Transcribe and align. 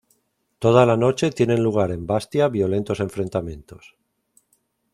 Toda 0.57 0.83
la 0.87 0.97
noche 0.97 1.29
tienen 1.29 1.61
lugar 1.61 1.91
en 1.91 2.07
Bastia 2.07 2.47
violentos 2.47 2.99
enfrentamientos. 3.01 3.95